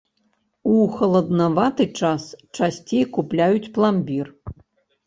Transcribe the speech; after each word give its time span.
У 0.69 0.77
халаднаваты 0.95 1.87
час 2.01 2.27
часцей 2.57 3.07
купляюць 3.21 3.71
пламбір. 3.79 4.35